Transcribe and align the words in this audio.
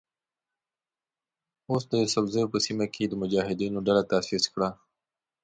او 1.67 1.75
د 1.89 1.91
یوسفزیو 2.01 2.51
په 2.53 2.59
سیمه 2.65 2.85
کې 2.93 2.99
یې 3.03 3.09
د 3.09 3.13
مجاهدینو 3.21 3.85
ډله 3.87 4.03
تاسیس 4.11 4.43
کړه. 4.53 4.69